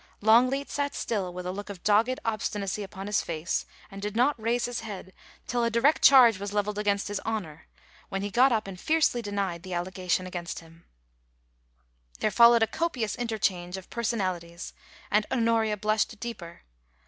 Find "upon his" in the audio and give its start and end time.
2.81-3.21